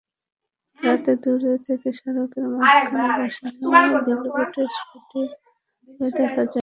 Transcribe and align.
রাতে 0.79 1.13
দূর 1.23 1.41
থেকে 1.65 1.89
সড়কের 1.99 2.45
মাঝখানে 2.53 3.15
বসানো 3.19 3.99
বিলবোর্ডের 4.07 4.69
খুঁটি 4.81 5.21
সেভাবে 5.29 6.09
দেখা 6.17 6.43
যায় 6.43 6.47
না। 6.47 6.59